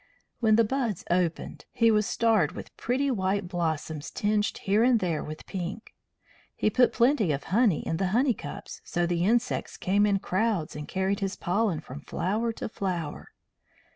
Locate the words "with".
2.53-2.75, 5.23-5.45